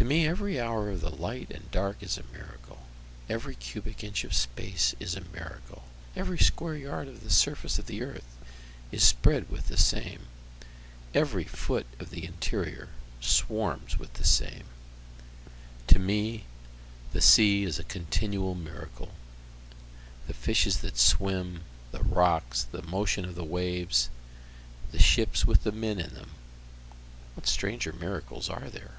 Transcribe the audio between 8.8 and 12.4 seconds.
is spread with the same, Every foot of the